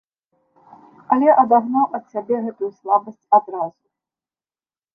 Але 1.15 1.29
адагнаў 1.43 1.85
ад 1.99 2.03
сябе 2.15 2.35
гэтую 2.47 2.71
слабасць 2.81 3.29
адразу. 3.41 3.77